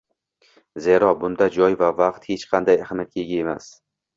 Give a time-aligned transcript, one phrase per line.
[0.85, 3.73] zero, bunda joy va vaqt hech qanday ahamiyatga ega emas.